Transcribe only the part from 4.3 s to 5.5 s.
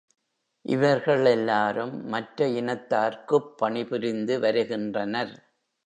வருகின்றனர்.